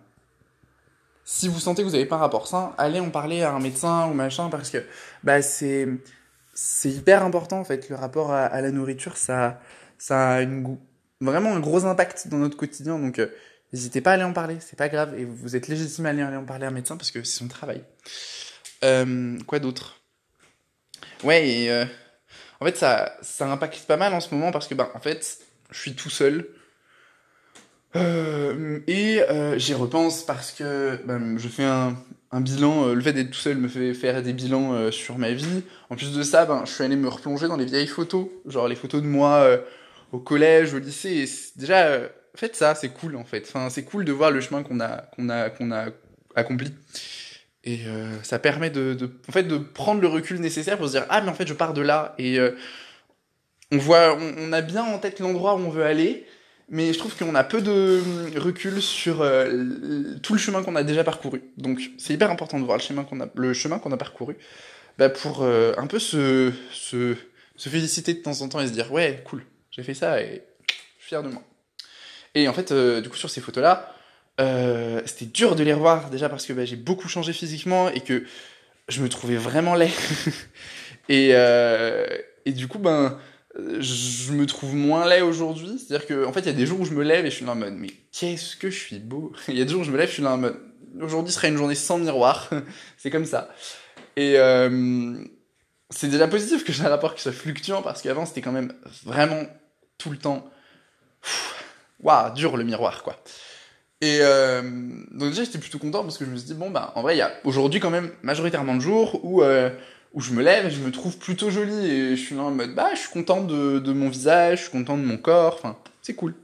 [1.25, 3.61] si vous sentez que vous n'avez pas un rapport sain, allez en parler à un
[3.61, 4.85] médecin ou machin parce que
[5.23, 5.87] bah c'est
[6.63, 9.63] c'est hyper important en fait le rapport à, la nourriture ça
[9.97, 10.77] ça a une,
[11.23, 13.29] vraiment un gros impact dans notre quotidien donc euh,
[13.73, 16.23] n'hésitez pas à aller en parler c'est pas grave et vous êtes légitime à aller,
[16.23, 17.83] en parler à un médecin parce que c'est son travail.
[18.85, 20.03] Euh, quoi d'autre?
[21.25, 21.87] Ouais euh,
[22.61, 25.39] en fait ça ça impacte pas mal en ce moment parce que bah en fait
[25.71, 26.47] je suis tout seul.
[27.95, 29.23] Et
[29.57, 31.97] j'y repense parce que ben, je fais un,
[32.33, 35.19] un bilan, euh, le fait d'être tout seul me fait faire des bilans euh, sur
[35.19, 35.63] ma vie.
[35.89, 38.69] En plus de ça, ben, je suis allé me replonger dans les vieilles photos, genre
[38.69, 39.61] les photos de moi
[40.13, 41.29] au collège, au lycée.
[41.57, 42.01] Déjà,
[42.35, 43.45] faites ça, c'est cool en fait.
[43.49, 45.87] Enfin, c'est cool de voir le chemin qu'on a, qu'on a, qu'on a
[46.37, 46.73] accompli.
[47.65, 47.81] Et
[48.23, 51.21] ça permet de, de, en fait, de prendre le recul nécessaire pour se dire ah
[51.21, 52.39] mais en fait je pars de là et
[53.73, 56.27] on voit, on, on a bien en tête l'endroit où on veut aller
[56.71, 58.01] mais je trouve qu'on a peu de
[58.39, 61.43] recul sur euh, tout le chemin qu'on a déjà parcouru.
[61.57, 64.37] Donc c'est hyper important de voir le chemin qu'on a, le a parcouru
[64.97, 67.17] bah, pour euh, un peu se, se,
[67.57, 70.45] se, féliciter de temps en temps et se dire ouais cool, j'ai fait ça et
[70.69, 71.43] je suis fier de moi.
[72.37, 73.97] Et en fait, euh, du coup sur ces photos-là,
[75.05, 78.25] c'était dur de les revoir déjà parce que bah, j'ai beaucoup changé physiquement et que
[78.89, 79.91] je me trouvais vraiment laid.
[81.09, 81.31] et,
[82.47, 83.19] et du coup, ben
[83.57, 85.79] je me trouve moins laid aujourd'hui.
[85.79, 87.37] C'est-à-dire que, en fait, il y a des jours où je me lève et je
[87.37, 89.33] suis là en mode, mais qu'est-ce que je suis beau.
[89.49, 90.57] Il y a des jours où je me lève, je suis là en mode,
[91.01, 92.51] aujourd'hui serait une journée sans miroir.
[92.97, 93.51] c'est comme ça.
[94.17, 95.25] Et euh,
[95.91, 98.73] c'est déjà positif que j'ai un rapport qui soit fluctuant parce qu'avant c'était quand même
[99.05, 99.43] vraiment
[99.99, 100.49] tout le temps,
[102.01, 103.17] waouh, dur le miroir quoi.
[104.01, 104.63] Et euh,
[105.11, 107.17] donc déjà j'étais plutôt content parce que je me suis dit bon bah en vrai
[107.17, 109.71] il y a aujourd'hui quand même majoritairement de jours où euh,
[110.13, 112.51] où je me lève et je me trouve plutôt jolie et je suis là en
[112.51, 115.79] mode bah je suis content de, mon visage, je suis content de mon corps, enfin
[116.03, 116.35] c'est cool.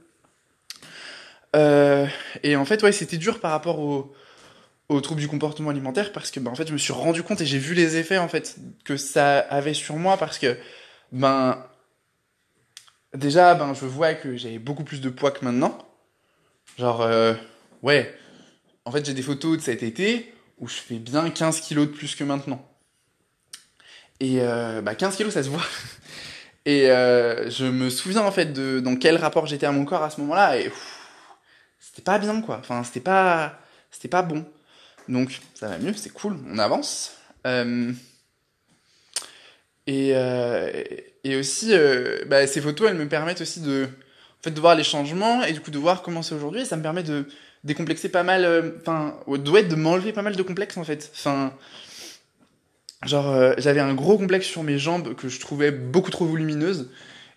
[1.55, 2.05] Euh,
[2.43, 4.13] et en fait ouais c'était dur par rapport au,
[4.89, 7.41] aux troubles du comportement alimentaire parce que ben en fait je me suis rendu compte
[7.41, 10.57] et j'ai vu les effets en fait que ça avait sur moi parce que
[11.11, 11.65] ben
[13.13, 15.77] déjà ben je vois que j'avais beaucoup plus de poids que maintenant.
[16.77, 17.33] Genre euh,
[17.81, 18.13] ouais.
[18.85, 21.91] En fait j'ai des photos de cet été où je fais bien 15 kilos de
[21.91, 22.65] plus que maintenant
[24.19, 25.65] et euh, bah 15 kilos, ça se voit.
[26.65, 30.03] Et euh, je me souviens en fait de dans quel rapport j'étais à mon corps
[30.03, 30.59] à ce moment-là.
[30.59, 30.69] Et
[31.79, 32.57] c'était pas bien quoi.
[32.59, 33.57] Enfin, c'était pas,
[33.89, 34.45] c'était pas bon.
[35.07, 37.13] Donc ça va mieux, c'est cool, on avance.
[37.45, 37.93] Euh,
[39.87, 40.83] et, euh,
[41.23, 44.75] et aussi, euh, bah, ces photos, elles me permettent aussi de, en fait, de voir
[44.75, 46.61] les changements et du coup de voir comment c'est aujourd'hui.
[46.61, 47.25] Et ça me permet de
[47.63, 51.09] décomplexer pas mal, euh, enfin, être de m'enlever pas mal de complexes en fait.
[51.15, 51.53] Enfin,
[53.05, 56.89] Genre, euh, j'avais un gros complexe sur mes jambes que je trouvais beaucoup trop volumineuses.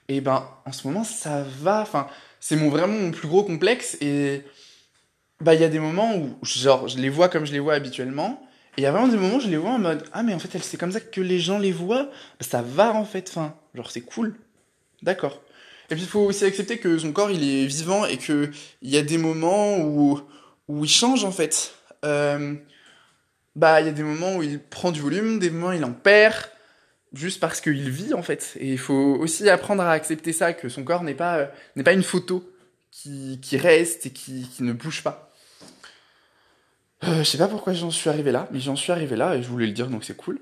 [0.09, 1.83] Et ben, en ce moment, ça va.
[1.83, 2.07] Enfin,
[2.40, 3.99] c'est mon, vraiment mon plus gros complexe.
[4.01, 4.42] Et
[5.40, 7.75] bah, il y a des moments où, genre, je les vois comme je les vois
[7.75, 8.42] habituellement.
[8.77, 10.33] Et il y a vraiment des moments où je les vois en mode Ah, mais
[10.33, 12.05] en fait, c'est comme ça que les gens les voient.
[12.05, 13.29] Bah, ça va, en fait.
[13.29, 14.35] Enfin, genre, c'est cool.
[15.03, 15.42] D'accord.
[15.90, 18.51] Et puis, il faut aussi accepter que son corps, il est vivant et qu'il
[18.83, 20.20] y a des moments où,
[20.68, 21.75] où il change, en fait.
[22.05, 22.55] Euh,
[23.61, 25.85] bah il y a des moments où il prend du volume, des moments où il
[25.85, 26.35] en perd,
[27.12, 28.57] juste parce qu'il vit en fait.
[28.59, 31.92] Et il faut aussi apprendre à accepter ça, que son corps n'est pas, euh, pas
[31.92, 32.42] une photo
[32.90, 35.31] qui, qui reste et qui, qui ne bouge pas.
[37.05, 39.42] Euh, je sais pas pourquoi j'en suis arrivé là, mais j'en suis arrivé là et
[39.42, 40.40] je voulais le dire donc c'est cool.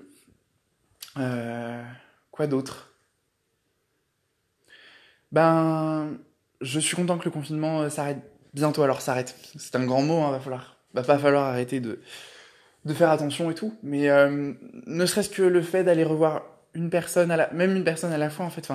[1.17, 1.83] Euh,
[2.31, 2.93] quoi d'autre?
[5.33, 6.17] Ben,
[6.61, 8.23] je suis content que le confinement s'arrête
[8.55, 8.85] bientôt.
[8.85, 12.01] Alors s'arrête, c'est un grand mot, hein, va falloir, va pas falloir arrêter de
[12.85, 13.75] de faire attention et tout.
[13.83, 14.53] Mais euh,
[14.87, 16.43] ne serait-ce que le fait d'aller revoir
[16.75, 18.69] une personne, à la, même une personne à la fois, en fait,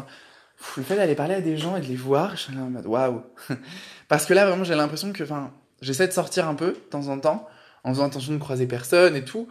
[0.78, 2.86] le fait d'aller parler à des gens et de les voir, je suis en mode
[2.86, 3.24] waouh.
[4.08, 7.08] Parce que là, vraiment, j'ai l'impression que, enfin, j'essaie de sortir un peu, de temps
[7.08, 7.48] en temps,
[7.84, 9.48] en faisant attention de croiser personne et tout.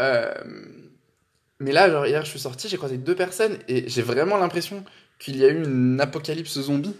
[0.00, 0.32] Euh,
[1.60, 4.84] mais là, hier, je suis sorti, j'ai croisé deux personnes et j'ai vraiment l'impression
[5.18, 6.94] qu'il y a eu une apocalypse zombie.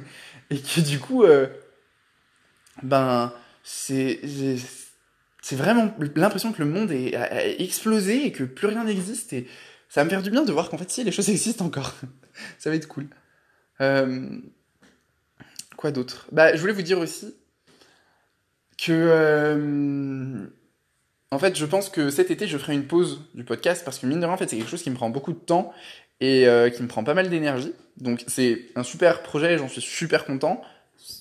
[0.50, 1.48] et que du coup, euh,
[2.82, 4.20] ben, c'est
[5.44, 9.34] c'est vraiment l'impression que le monde est, a, explosé et que plus rien n'existe.
[9.34, 9.46] Et
[9.90, 11.92] ça me faire du bien de voir qu'en fait, si, les choses existent encore.
[12.58, 13.08] ça va être cool.
[13.82, 14.38] Euh,
[15.76, 16.28] quoi d'autre?
[16.32, 17.34] Bah, je voulais vous dire aussi
[18.78, 18.90] que.
[18.90, 20.46] Euh,
[21.30, 24.06] en fait, je pense que cet été, je ferai une pause du podcast parce que
[24.06, 25.74] mine de rien, en fait, c'est quelque chose qui me prend beaucoup de temps
[26.20, 27.74] et euh, qui me prend pas mal d'énergie.
[27.98, 30.62] Donc, c'est un super projet, j'en suis super content.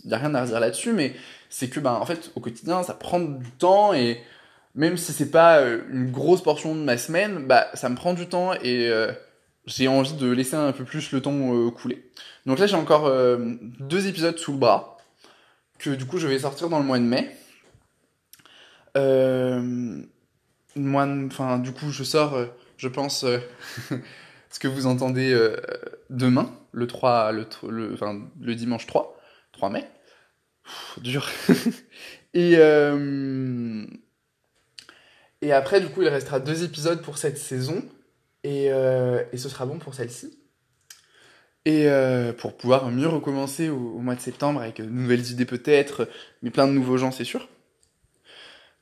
[0.06, 1.14] Il n'y a rien à redire là-dessus, mais
[1.54, 4.20] c'est que, ben, en fait, au quotidien, ça prend du temps et
[4.74, 8.16] même si c'est pas euh, une grosse portion de ma semaine, bah, ça me prend
[8.16, 9.12] du temps et euh,
[9.68, 12.10] j'ai envie de laisser un peu plus le temps euh, couler.
[12.48, 13.08] Donc là, j'ai encore
[13.80, 14.98] deux épisodes sous le bras
[15.78, 17.30] que du coup, je vais sortir dans le mois de mai.
[20.76, 22.36] moi, enfin, du coup, je sors,
[22.78, 23.26] je pense,
[24.50, 25.40] ce que vous entendez
[26.10, 27.46] demain, le 3, le,
[28.42, 29.16] le, dimanche 3,
[29.52, 29.88] 3 mai.
[30.98, 31.30] Dur.
[32.34, 32.54] et,
[35.42, 37.84] et après, du coup, il restera deux épisodes pour cette saison.
[38.44, 40.38] Et, et ce sera bon pour celle-ci.
[41.66, 46.10] Et euh, pour pouvoir mieux recommencer au, mois de septembre avec de nouvelles idées peut-être,
[46.42, 47.48] mais plein de nouveaux gens c'est sûr.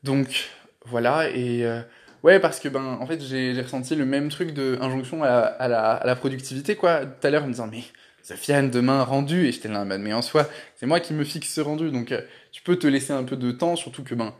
[0.03, 0.49] Donc
[0.85, 1.81] voilà, et euh,
[2.23, 5.91] ouais, parce que ben en fait j'ai ressenti le même truc de injonction à, la,
[5.93, 7.83] à la, productivité quoi, tout à l'heure en me disant mais
[8.23, 11.61] Sofiane demain rendu, et j'étais là, mais en soi c'est moi qui me fixe ce
[11.61, 14.33] rendu, donc euh, tu peux te laisser un peu de temps, surtout que ben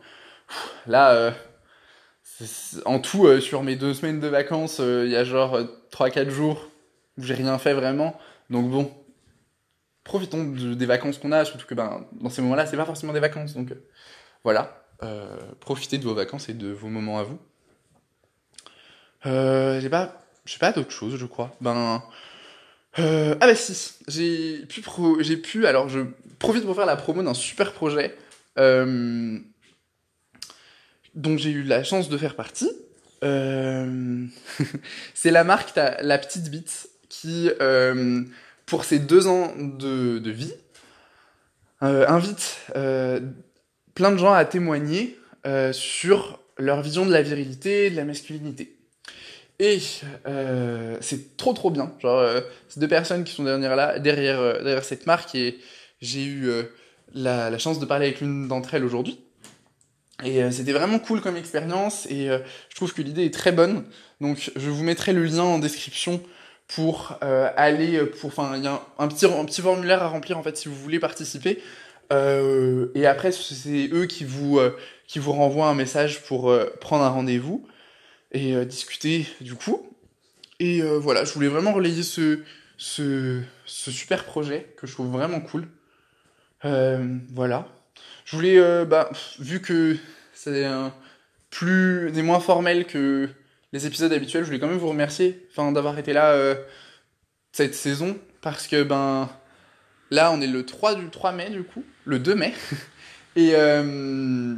[0.86, 1.34] là
[2.84, 5.60] en tout sur mes deux semaines de vacances, il y a genre
[5.92, 6.70] 3-4 jours
[7.18, 8.18] où j'ai rien fait vraiment.
[8.50, 8.92] Donc bon,
[10.04, 13.20] profitons des vacances qu'on a, surtout que ben, dans ces moments-là, c'est pas forcément des
[13.20, 13.54] vacances.
[13.54, 13.88] Donc euh,
[14.44, 17.38] voilà, euh, profitez de vos vacances et de vos moments à vous.
[19.26, 21.52] Euh, j'ai pas, j'ai pas d'autre chose, je crois.
[21.60, 22.02] Ben,
[22.96, 24.82] ah bah si, j'ai pu,
[25.20, 26.00] j'ai pu, alors je
[26.38, 28.16] profite pour faire la promo d'un super projet
[31.14, 32.70] dont j'ai eu la chance de faire partie.
[33.22, 37.48] c'est la marque La Petite Bite qui
[38.72, 40.54] pour ces deux ans de, vie,
[41.82, 43.20] euh, invite euh,
[43.94, 48.06] plein de gens à témoigner euh, sur leur vision de la virilité et de la
[48.06, 48.74] masculinité.
[49.64, 49.78] Et
[51.00, 51.92] c'est trop trop bien.
[52.00, 55.58] Genre, ces deux personnes qui sont derrière, là, derrière, derrière cette marque et
[56.00, 56.50] j'ai eu
[57.14, 59.20] la, chance de parler avec l'une d'entre elles aujourd'hui.
[60.24, 63.84] Et c'était vraiment cool comme expérience et je trouve que l'idée est très bonne.
[64.20, 66.20] Donc je vous mettrai le lien en description
[66.74, 70.08] pour euh, aller euh, pour enfin il y a un, petit un petit formulaire à
[70.08, 71.62] remplir en fait si vous voulez participer
[72.12, 74.60] euh, et après c'est eux qui vous
[75.06, 77.66] qui vous renvoient un message pour prendre un rendez-vous
[78.32, 79.88] et discuter du coup.
[80.58, 82.40] Et voilà je voulais vraiment relayer ce
[82.76, 85.68] ce super projet que je trouve vraiment cool.
[86.62, 87.68] Voilà.
[88.24, 89.96] Je voulais bah vu que
[90.32, 90.92] c'est un
[91.50, 93.28] plus des moins formel que
[93.72, 96.54] les épisodes habituels, je voulais quand même vous remercier d'avoir été là euh,
[97.52, 99.30] cette saison, parce que ben
[100.10, 102.52] là, on est le 3 du 3 mai, du coup, le 2 mai,
[103.36, 104.54] et euh,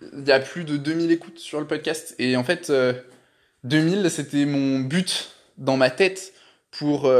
[0.00, 2.72] il y a plus de 2000 écoutes sur le podcast, et en fait,
[3.64, 6.32] 2000, euh, c'était mon but dans ma tête
[6.70, 7.12] pour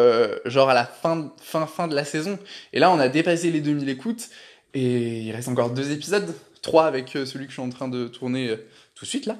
[0.47, 2.39] genre à la fin, fin, fin de la saison,
[2.73, 4.29] et là, on a dépassé les 2000 écoutes,
[4.75, 8.07] et il reste encore deux épisodes, trois avec celui que je suis en train de
[8.07, 8.57] tourner
[8.95, 9.37] tout de suite là.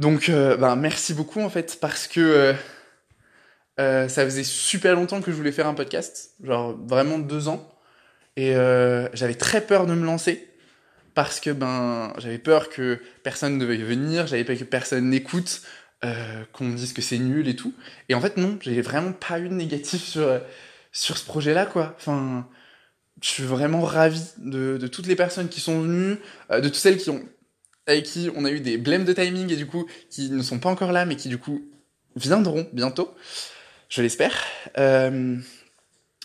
[0.00, 2.52] Donc, euh, ben, merci beaucoup en fait, parce que euh,
[3.78, 7.68] euh, ça faisait super longtemps que je voulais faire un podcast, genre vraiment deux ans,
[8.36, 8.54] et
[9.12, 10.48] j'avais très peur de me lancer
[11.14, 15.62] parce que ben j'avais peur que personne ne veuille venir, j'avais peur que personne n'écoute,
[16.52, 17.74] qu'on me dise que c'est nul et tout.
[18.08, 20.40] Et en fait non, j'ai vraiment pas eu de négatif sur
[20.92, 21.94] sur ce projet-là quoi.
[21.96, 22.48] Enfin,
[23.22, 26.18] je suis vraiment ravi de, de toutes les personnes qui sont venues,
[26.50, 27.22] de toutes celles qui ont
[27.86, 30.58] avec qui on a eu des blèmes de timing et du coup qui ne sont
[30.58, 31.62] pas encore là mais qui du coup
[32.16, 33.14] viendront bientôt,
[33.88, 34.34] je l'espère.
[34.78, 35.36] Euh,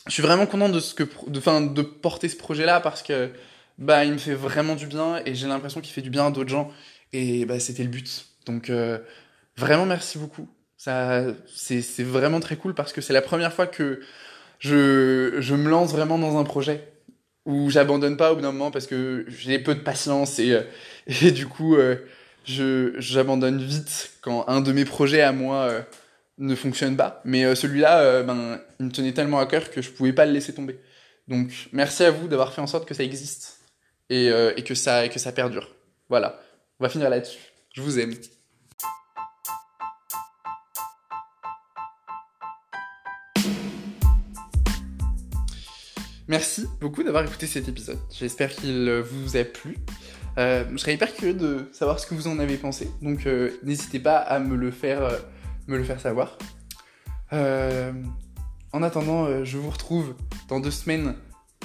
[0.07, 3.01] je suis vraiment content de ce que de, fin, de porter ce projet là parce
[3.01, 3.31] que
[3.77, 6.31] bah il me fait vraiment du bien et j'ai l'impression qu'il fait du bien à
[6.31, 6.71] d'autres gens
[7.13, 8.27] et bah c'était le but.
[8.45, 8.99] Donc euh,
[9.57, 10.47] vraiment merci beaucoup.
[10.77, 14.01] Ça c'est vraiment très cool parce que c'est la première fois que
[14.59, 16.95] je je me lance vraiment dans un projet
[17.45, 20.61] où j'abandonne pas au bout d'un moment parce que j'ai peu de patience et, euh,
[21.07, 21.97] et du coup euh,
[22.45, 25.81] j'abandonne vite quand un de mes projets à moi euh,
[26.37, 27.21] ne fonctionne pas.
[27.25, 30.53] Mais celui-là, ben, il me tenait tellement à cœur que je pouvais pas le laisser
[30.53, 30.79] tomber.
[31.27, 33.54] Donc merci à vous d'avoir fait en sorte que ça existe
[34.09, 35.75] et, et que ça que ça perdure.
[36.09, 36.39] Voilà,
[36.79, 37.39] on va finir là-dessus.
[37.73, 38.13] Je vous aime.
[46.27, 47.99] Merci beaucoup d'avoir écouté cet épisode.
[48.11, 49.77] J'espère qu'il vous a plu.
[50.37, 52.89] Euh, je serais hyper curieux de savoir ce que vous en avez pensé.
[53.01, 55.17] Donc euh, n'hésitez pas à me le faire, euh,
[55.67, 56.37] me le faire savoir.
[57.31, 60.15] en attendant, je vous retrouve
[60.49, 61.15] dans deux semaines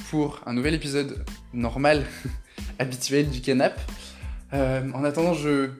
[0.08, 2.06] pour un nouvel épisode normal,
[2.78, 3.78] habituel du canap.
[4.52, 5.70] en attendant, je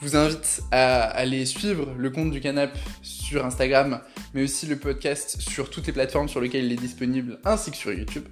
[0.00, 4.00] vous invite à aller suivre le compte du Canap sur Instagram,
[4.34, 7.76] mais aussi le podcast sur toutes les plateformes sur lesquelles il est disponible, ainsi que
[7.76, 8.24] sur YouTube.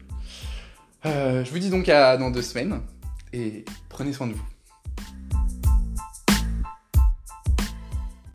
[1.07, 2.81] Euh, je vous dis donc à dans deux semaines,
[3.33, 4.54] et prenez soin de vous.